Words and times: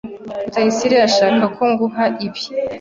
Rutayisire 0.43 0.95
yashakaga 1.03 1.47
ko 1.55 1.61
nguha 1.71 2.05
ibi. 2.25 2.41